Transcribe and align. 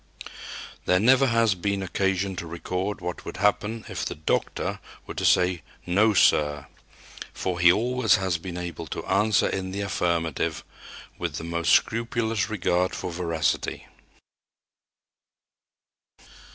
There 0.85 0.99
never 0.99 1.27
has 1.27 1.53
been 1.53 1.83
occasion 1.83 2.35
to 2.37 2.47
record 2.47 3.01
what 3.01 3.23
would 3.23 3.37
happen 3.37 3.85
if 3.87 4.03
the 4.03 4.15
"doctor" 4.15 4.79
were 5.05 5.13
to 5.13 5.23
say, 5.23 5.61
"No, 5.85 6.15
sir." 6.15 6.65
For 7.33 7.59
he 7.59 7.71
always 7.71 8.15
has 8.15 8.39
been 8.39 8.57
able 8.57 8.87
to 8.87 9.05
answer 9.05 9.47
in 9.47 9.69
the 9.69 9.81
affirmative, 9.81 10.63
with 11.19 11.35
the 11.35 11.43
most 11.43 11.71
scrupulous 11.71 12.49
regard 12.49 12.95
for 12.95 13.11
veracity. 13.11 13.85